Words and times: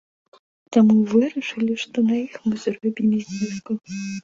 Таму 0.77 0.95
вырашылі, 1.11 1.77
што 1.83 1.97
на 2.09 2.15
іх 2.25 2.33
мы 2.49 2.55
зробім 2.65 3.15
зніжку. 3.31 3.71